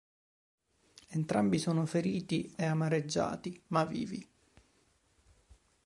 Entrambi 1.09 1.59
sono 1.59 1.85
feriti 1.85 2.51
e 2.57 2.65
amareggiati, 2.65 3.61
ma 3.67 3.85
vivi. 3.85 4.27